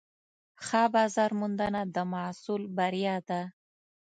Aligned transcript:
ښه 0.65 0.83
بازارموندنه 0.93 1.81
د 1.95 1.97
محصول 2.13 2.61
بریا 2.77 3.15
ده. 3.29 3.41